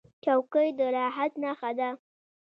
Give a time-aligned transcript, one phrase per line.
[0.23, 1.89] چوکۍ د راحت نښه ده.